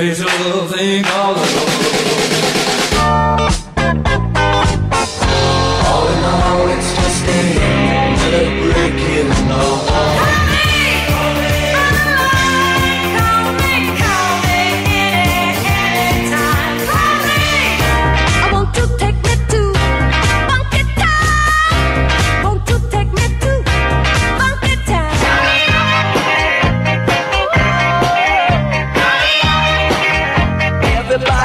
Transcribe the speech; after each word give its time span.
Raise 0.00 0.20
a 0.20 0.24
little 0.24 0.66
thing 0.66 1.04
all 1.04 1.34
alone. 1.34 1.99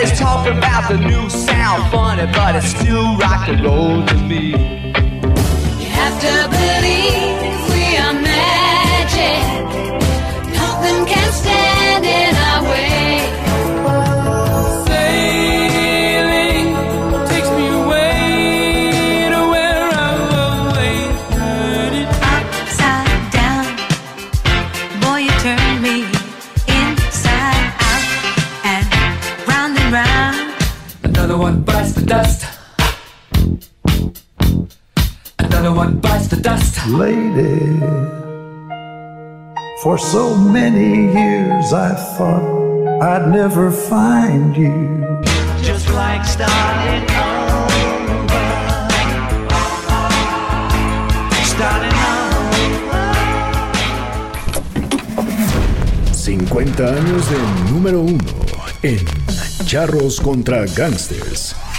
Everybody's 0.00 0.18
talking 0.18 0.56
about 0.56 0.88
the 0.88 0.96
new 0.96 1.28
sound, 1.28 1.92
funny, 1.92 2.24
but 2.32 2.56
it's 2.56 2.68
still 2.68 3.18
rock 3.18 3.46
and 3.50 3.62
roll 3.62 4.02
to 4.06 4.14
me. 4.22 4.52
You 4.52 5.88
have 5.90 6.18
to 6.22 6.48
believe 6.48 7.68
we 7.68 7.98
are 7.98 8.14
magic. 8.14 9.42
Nothing 10.54 11.04
can 11.04 11.32
stand 11.32 12.06
in 12.06 12.34
our 12.34 12.62
way. 12.64 13.28
Sailing 14.86 16.68
takes 17.28 17.50
round 29.90 30.36
and 30.36 30.54
round. 30.54 30.54
Another 31.04 31.36
one 31.36 31.62
bites 31.62 31.92
the 31.92 32.04
dust. 32.04 32.46
Another 35.38 35.72
one 35.72 35.98
bites 36.00 36.28
the 36.28 36.36
dust. 36.36 36.86
lady. 36.88 37.80
For 39.82 39.96
so 39.98 40.36
many 40.36 41.12
years 41.18 41.72
I 41.72 41.94
thought 42.16 42.44
I'd 43.02 43.28
never 43.28 43.70
find 43.70 44.56
you. 44.56 45.06
Just 45.62 45.88
like 45.90 46.24
starting 46.24 47.04
over. 47.28 48.46
Starting 51.54 51.96
over. 51.96 52.30
50 56.12 56.84
años 56.84 57.30
de 57.30 57.38
número 57.72 58.00
uno 58.00 58.18
en 58.82 59.19
Charros 59.64 60.18
contra 60.20 60.64
Gangsters. 60.66 61.69